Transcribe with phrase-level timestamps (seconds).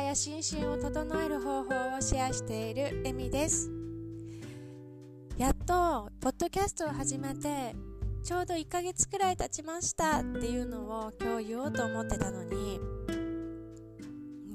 [0.00, 3.70] や心身を整える方法をシェアしているエミです
[5.36, 7.74] やっとポッドキャストを始めて
[8.22, 12.80] ちょうど1ヶ月くらい経ちましたっていうのを今日言おうと思ってたのに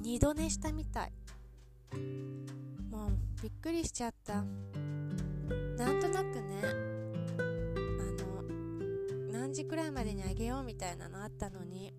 [0.02, 1.12] 二度寝したみたい
[2.90, 3.10] もう
[3.42, 7.42] びっくりしちゃったなんとなくねあ
[8.22, 8.42] の
[9.30, 11.92] 何時くらいまでにあげようみたいなのあったのに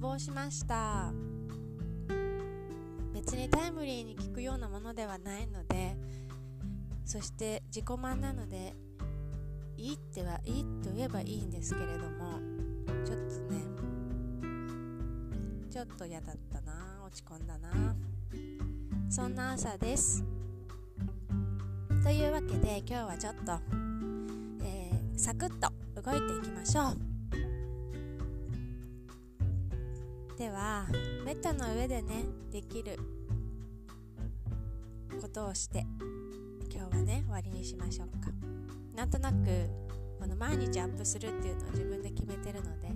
[0.00, 1.12] 寝坊しました。
[3.12, 5.94] 別にタイムリーに聞くようなものではないので
[7.04, 8.74] そして自己満なので
[9.76, 12.38] いいってはいいと言えばいいんですけれども
[13.04, 13.60] ちょっとね
[15.70, 17.94] ちょっと嫌だったな落ち込んだな。
[19.10, 20.24] そんな朝です。
[22.02, 23.52] というわけで今日はちょっと、
[24.64, 27.09] えー、サクッと動いていきましょう。
[30.40, 30.86] では
[31.26, 32.98] ベッドの上でねできる
[35.20, 35.84] ことをして
[36.72, 38.30] 今日はね終わりにしましょうか。
[38.96, 39.36] なんとなく
[40.18, 42.88] この毎日アップするっていうのを自分で決めてるので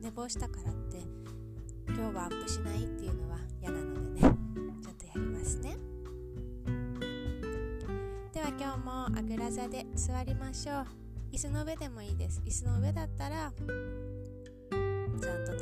[0.00, 0.96] 寝坊したからって
[1.86, 5.76] 今日はアップしないっていうのは嫌なのでねちょっとやりますね。
[8.32, 10.86] では今日もあぐら座で座りましょう。
[11.30, 12.40] 椅子の上でもいいです。
[12.46, 13.52] 椅子の上だったら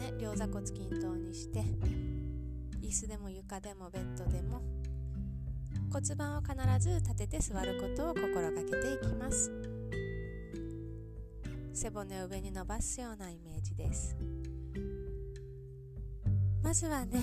[0.05, 1.63] ね両座骨均等にして
[2.83, 4.61] 椅子でも床でもベッドでも
[5.91, 9.51] 骨盤を必ず立てて座ることを心がけていきます。
[11.73, 14.17] 背骨を上に伸ばすようなイメージです。
[16.63, 17.21] まずはね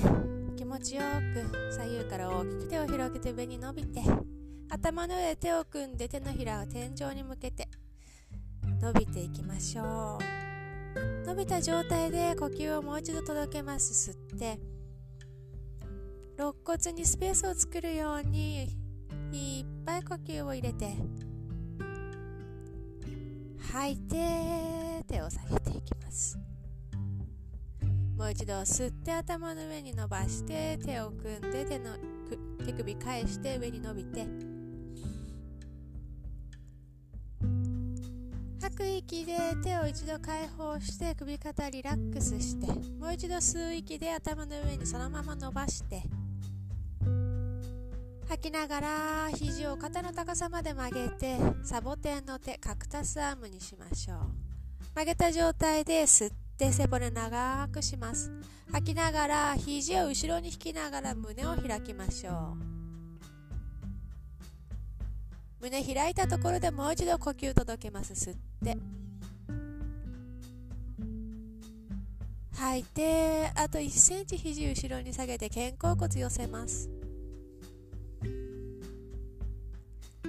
[0.56, 1.02] 気持ちよ
[1.34, 4.02] く左右から大きく手を広げて上に伸びて
[4.70, 7.68] 頭の上で手を組んで手のひらを天井に向けて
[8.80, 10.51] 伸びていきましょう。
[11.32, 14.12] 伸びた状態で呼吸をもう一度届けます。
[14.12, 14.59] 吸って
[16.38, 18.66] 肋骨にスペースを作るように
[19.31, 20.94] いっぱい呼吸を入れて
[23.72, 26.38] 吐いて手を下げていきます。
[28.18, 31.92] もう一度吸って頭の上に伸ばして手を組んで手の
[32.66, 34.28] 手首返して上に伸びて
[38.81, 39.34] く息で
[39.64, 42.66] 手を一度解放して首肩リラックスして
[43.00, 46.02] もう一度吸う息で頭の上にそのまま伸ばして
[48.28, 48.88] 吐きながら
[49.36, 54.19] 肘を肩の高さまで曲げてサボテンの手カクタスアームにしましょう。
[54.96, 58.31] 曲げた状態で吸って背骨長くします。
[58.72, 62.71] 吐きながら肘を後ろに引きながら胸を開きましょう。
[65.62, 68.14] 胸開いたところでもう一度呼吸届けます。
[68.14, 68.78] 吸って。
[72.54, 76.90] 吐いてあと1センチ肘後ろに下げて肩甲骨寄せます。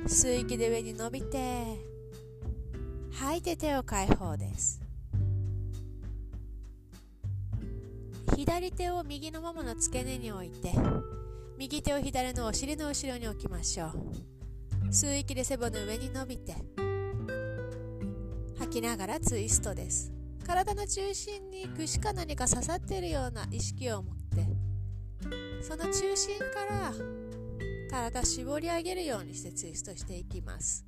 [0.07, 1.79] 吸う息で上に伸びて
[3.13, 4.83] 吐いて手を解放です。
[8.37, 10.75] 左手を右のももの付け根に置いて
[11.57, 14.32] 右手を左のお尻の後ろに置きましょう。
[14.91, 16.55] 吸う息で背骨上に伸びて
[18.59, 20.13] 吐きながらツイストです。
[20.47, 24.47] 体の中心に串か何か刺さっているような意識を持って
[25.63, 26.93] その中心から
[27.91, 30.85] 体絞り上げるようにしてツイストしていきます。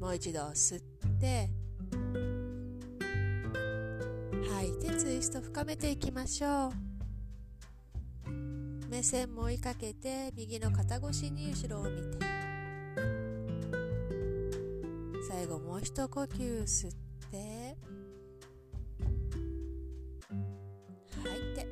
[0.00, 0.80] もう一度吸っ
[1.20, 1.50] て
[4.48, 6.91] 吐いてツイスト深めていきましょう。
[8.92, 12.18] 目線も追いかけて右の肩越しに後ろを見て
[15.26, 16.92] 最後もう一呼吸吸っ
[17.30, 17.74] て。
[21.24, 21.66] 吐いて。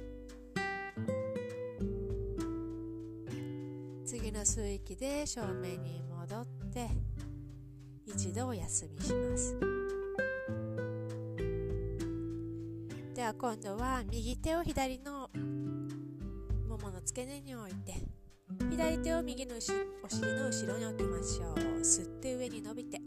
[4.07, 6.89] 次の吸う息で正面に戻って
[8.07, 9.55] 一度お休みします。
[13.15, 15.20] では今度は右手を左のの
[17.21, 17.95] 付け根に置いて
[18.71, 19.77] 左手を右のお尻
[20.33, 21.55] の後ろに置きましょう。
[21.81, 22.99] 吸って上に伸びて。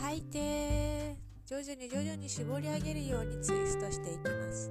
[0.00, 1.16] 吐いて
[1.46, 4.70] 徐々に徐々に絞り上げるようにツイストしていきます。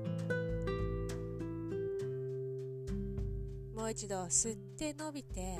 [3.75, 5.57] もう一度吸って伸びて。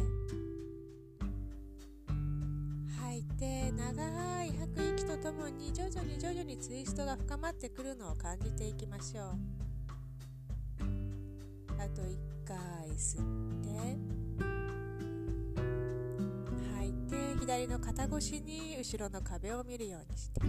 [3.02, 9.58] 吐いて長い吐く息とともに徐々に徐々にツイストが深まってくるのを感じていきましょう。
[11.80, 12.58] あと1回
[12.90, 13.24] 吸っ
[13.64, 13.70] て
[16.76, 20.42] 吐いて左の肩越しに後ろの壁を見るようにして。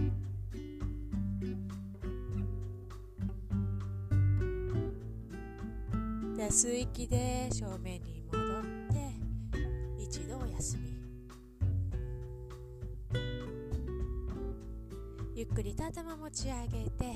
[6.35, 8.61] で吸い気で正面に戻っ
[8.91, 9.15] て
[9.97, 10.91] 一度お休み。
[15.33, 17.15] ゆっくりと頭持ち上げて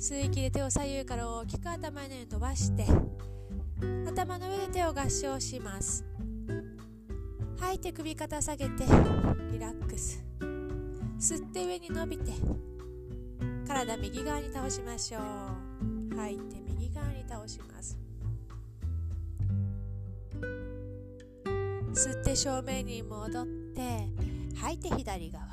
[0.00, 2.86] 吸い息で手を左右から大きく頭の上に伸ばして
[4.08, 6.06] 頭の上で手を合掌します。
[7.58, 8.84] 吐いて首肩下げて
[9.52, 10.24] リラックス。
[11.18, 12.32] 吸って上に伸びて
[13.68, 16.16] 体右側に倒しましょう。
[16.16, 17.98] 吐いて右側に倒します。
[21.92, 24.08] 吸って正面に戻って
[24.56, 25.49] 吐いて左側。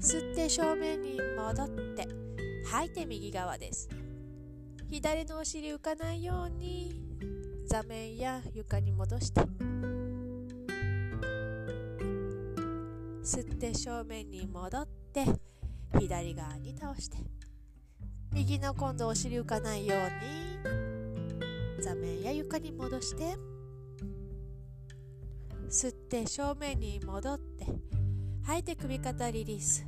[0.00, 2.08] 吸って正面に戻って
[2.66, 3.88] 吐いて右側です。
[4.90, 6.92] 左のお尻浮かないように
[7.66, 9.40] 座面や床に戻して
[13.22, 15.24] 吸って正面に戻って
[15.96, 17.18] 左側に倒して
[18.32, 19.98] 右の今度お尻浮かないよう
[21.78, 23.36] に座面や床に戻して
[25.68, 27.99] 吸って正面に戻って
[28.42, 29.86] 吐いて首肩リリース。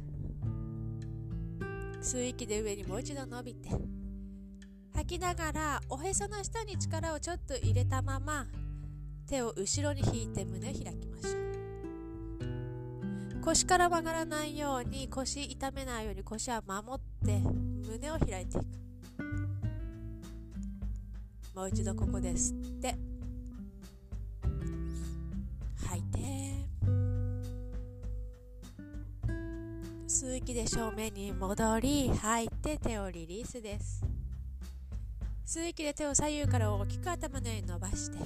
[2.01, 3.71] 吸う息で上にもう一度伸びて。
[4.95, 8.47] 吐きながらおへその下に力をちょっと入れたまま
[9.27, 11.39] 手を後ろに引いて胸を開きましょ
[13.39, 13.41] う。
[13.43, 17.41] 腰から曲がらないように腰痛めないように腰は守って
[17.89, 18.67] 胸を開いていく。
[21.55, 23.12] もう一度ここで吸って。
[30.13, 34.05] 吸う息で正面に戻り吐いて手をリリースです。
[35.47, 38.19] 吸う息で手を左右から大きく頭の上に伸ばして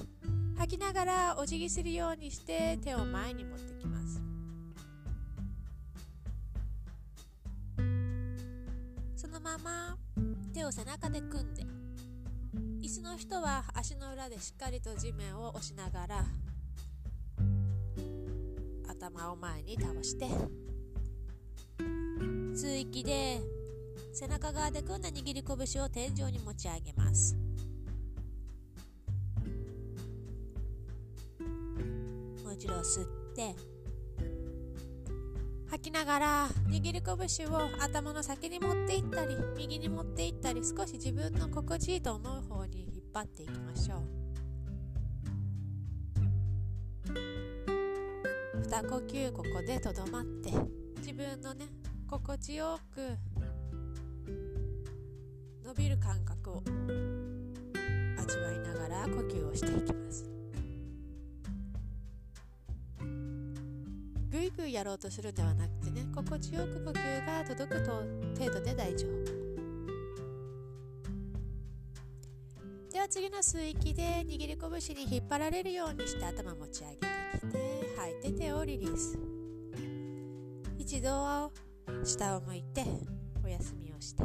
[0.58, 4.20] 吐きながらお辞儀するようにして手を前に持ってきます。
[9.14, 9.96] そのまま
[10.52, 11.62] 手を背中で組んで
[12.82, 16.24] 椅子の人は足の裏でしっかりと地面を押しながら
[18.88, 20.26] 頭を前に倒して
[22.56, 23.38] 吸う息で
[24.14, 27.36] 背中側で組んだ握り拳を天井に持ち上げます。
[32.42, 33.54] もう一度吸って
[35.68, 44.00] 吐きながら握り拳を頭の先に持っていったり右に持っていったり少し自分の心地いいと思う方に引っ張っていきましょう。
[48.62, 50.50] 二呼吸ここでとどまって
[50.96, 51.66] 自分のね
[52.08, 53.18] 心地よく
[55.64, 56.62] 伸びる感覚を
[58.16, 60.24] 味わいながら呼吸をしていきます。
[64.30, 67.92] ぐいぐいやろうとするんではなくてね心地よく呼吸が届くと
[68.38, 69.10] 程度で大丈夫。
[72.92, 77.06] では次の吸い息で握り拳に引っ張られるようにして頭持ち上げて
[77.40, 77.58] きて
[77.96, 79.18] 吐いて手をリリース。
[80.78, 81.50] 一度
[82.04, 82.84] 下を向いて
[83.44, 84.22] お休みをして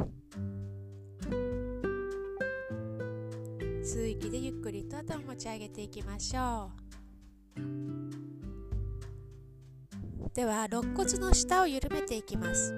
[3.82, 6.82] 吸う息でゆっくりと頭を持ち上げていきましょう。
[10.34, 12.72] では肋骨の下を緩めていきます。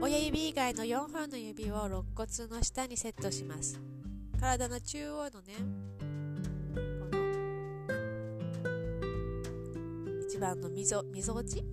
[0.00, 3.78] 親指以外の4本の指を肋骨の下にセットします。
[4.40, 5.54] 体の中央のね
[7.10, 7.16] こ
[10.10, 11.64] の一番のみぞみぞおち？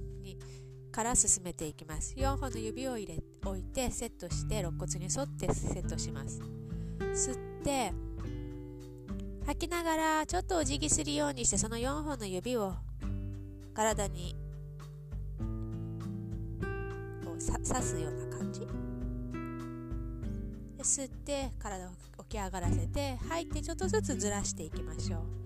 [0.92, 2.14] から進めていきます。
[2.16, 6.42] 4本の指を入れ置いてセットして肋骨に沿ってセットします。
[7.00, 7.94] 吸って
[9.46, 12.74] 吐きながらちょっとお辞儀するようにしてその4本の指を
[13.74, 14.36] 体に
[17.24, 18.60] こう刺すような感じ。
[18.62, 18.68] で
[20.84, 21.92] 吸って体を
[22.24, 25.41] 起き上がらせて吐いてちょっとずつずらしていきましょう。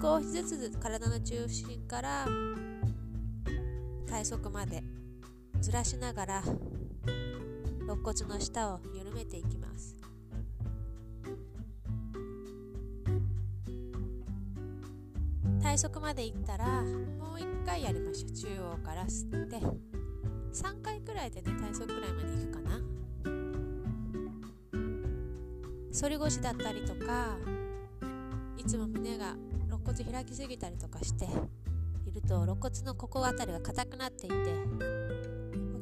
[0.00, 2.26] 少しずつ体の中心から
[4.08, 4.82] 体側まで
[5.60, 6.42] ずらしながら
[7.82, 9.96] 肋骨の下を緩めていきます。
[15.62, 18.32] 体側までいったらもう一回やりましょう。
[18.32, 19.60] 中央から吸って。
[20.52, 22.80] 3回くらいでね体側くらいまでいくかな。
[26.00, 27.36] 反り腰だったりとか
[28.56, 29.36] いつも胸が
[29.96, 34.42] 骨開きすぎたりとかしていると肋骨のここあたりが硬くなっていて呼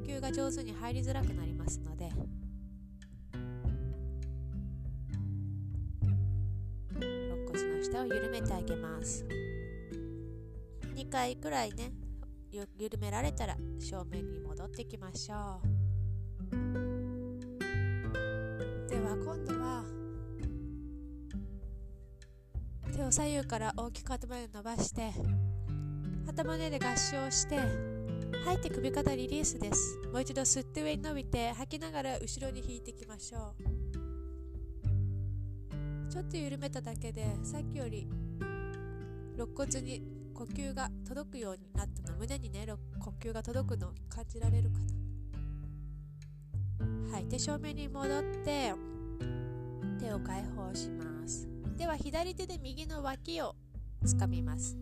[0.06, 2.10] 吸が上手に入りづらくなりますので
[7.00, 9.24] 肋骨の下を緩めてあげます。
[10.94, 11.92] 2回くらいね
[12.50, 15.68] 緩められたら正面に戻ってきましょう。
[18.88, 20.01] では今度は
[23.12, 25.12] 左右から大きく頭で伸ばして
[26.26, 27.58] 頭根で合掌して
[28.46, 29.98] 吐いて首肩リリースです。
[30.10, 33.52] もう一度吸って上に伸びて吐きながら後ろに引いていきましょ
[36.08, 36.10] う。
[36.10, 38.08] ちょっと緩めただけでさっきより
[39.36, 40.02] 肋骨に
[40.32, 42.18] 呼吸が届くようになったの。
[42.18, 42.66] 胸にね
[42.98, 44.78] 呼吸が届くのを感じられるか
[46.80, 47.12] な。
[47.12, 48.72] 吐いて正面に戻って
[50.00, 51.51] 手を解放します。
[51.76, 53.54] では左手で右の脇を
[54.04, 54.76] つかみます。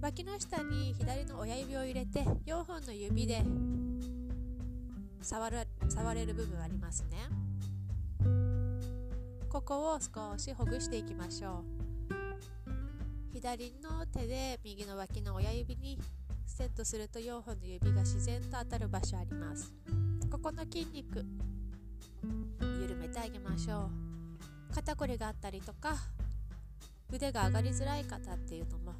[0.00, 3.42] 脇の下に左の親指を入れて4本の指で
[5.20, 7.28] 触る触れる部分ありますね。
[9.48, 11.64] ここを少しほぐしていきましょ
[12.10, 12.14] う。
[13.32, 15.98] 左の手で右の脇の親指に
[16.46, 19.72] セットすると4本の指が自然と当たる場所あります。
[20.30, 21.24] ここの筋肉
[22.60, 23.90] 緩めてあげましょ
[24.70, 24.74] う。
[24.74, 25.96] 肩こりがあったりとか
[27.12, 28.94] 腕が上がりづらい方っていうのも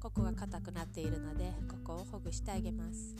[0.00, 3.14] ここが硬くなっているのでここをほぐしてあげます。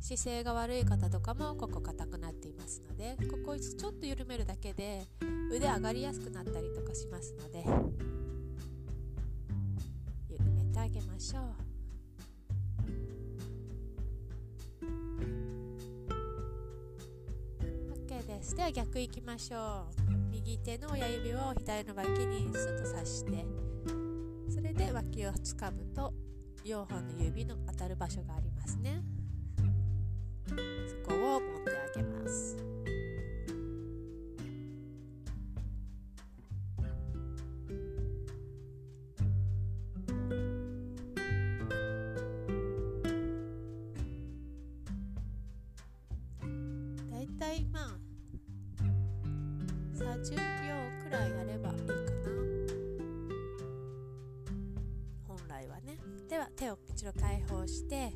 [0.00, 5.02] 姿勢が悪い方とかもここ硬くなっていますのでここをちょっと緩めるだけで
[5.50, 7.62] 腕上がりやすくなったりとかしますので
[10.30, 11.44] 緩めてあげましょう。
[18.06, 18.56] OK です。
[18.56, 20.17] では逆いきましょう。
[20.48, 23.44] 右手の親指を左の脇にスッと刺して
[24.48, 26.14] それで脇をつかむと
[26.64, 29.02] 4本の指の当たる場所がありますね。
[30.48, 30.54] そ
[31.06, 32.77] こを持ってあげます。
[50.08, 50.34] 30
[50.66, 50.74] 秒
[51.04, 51.98] くらいやればいいかな。
[55.26, 55.98] 本来はね。
[56.28, 58.12] では手を一度解放して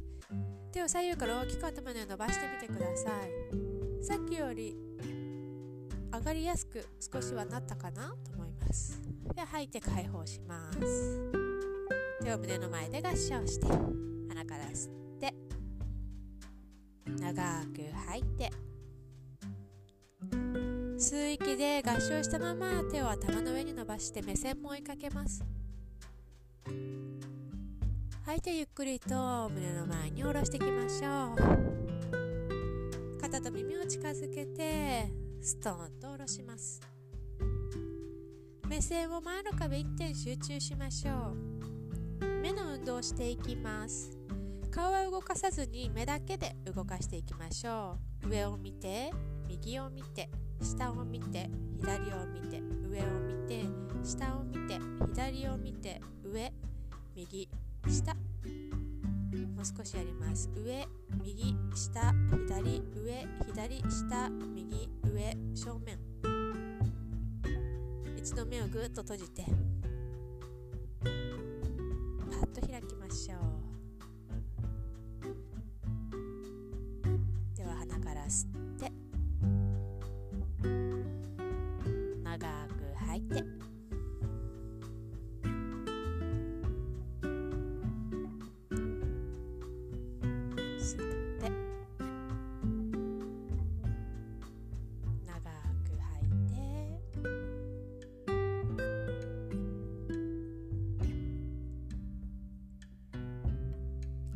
[0.73, 4.05] 手を左右から大きく頭で伸ばしてみてください。
[4.05, 4.75] さっきより
[6.13, 8.99] 上がりやすく少しはなったかなと思います。
[9.35, 11.33] では吐いて解放します。
[12.23, 15.35] 手を胸の前で合掌して鼻から吸って
[17.07, 18.51] 長く吐いて。
[21.03, 25.45] 吸う息で合掌したまま手を頭の上に伸ばして目線も追いかけます。
[28.25, 33.21] 吐いてゆっくりと胸の前に下ろしていきましょう。
[33.21, 36.81] 肩と耳を近づけてストーンと下ろします。
[38.69, 41.35] 目線を前の壁一点集中しましょ
[42.21, 42.25] う。
[42.41, 44.17] 目の運動をしていきます。
[44.71, 48.29] 顔は動かさずに目だけで動かしていきましょう。
[48.29, 49.11] 上を見て。
[49.49, 50.29] 右を見て
[50.61, 53.65] 下を見て左を見て上を見て
[54.03, 54.79] 下を見て
[55.15, 56.53] 左を見て上
[57.15, 57.49] 右
[57.89, 58.15] 下。
[58.15, 60.51] もう少しやります。
[60.57, 60.87] 上
[61.23, 62.13] 右下
[62.47, 65.99] 左上左下右上正面。
[68.17, 69.45] 一度目をぐっと閉じて
[71.03, 72.92] パッと開き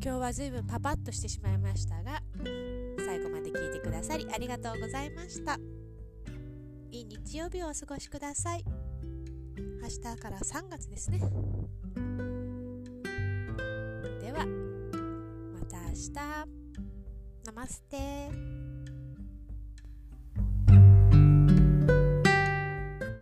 [0.07, 2.23] 今日は随分パパッとしてしまいましたが
[3.05, 5.59] 最後まで聞いてくださりありがとうございました。
[6.93, 8.65] いい日曜日をお過ごしください。
[9.83, 11.19] 明日から3月ですね。
[11.19, 11.25] で
[14.31, 14.47] は
[15.53, 16.13] また明日。
[17.45, 18.56] ナマステ。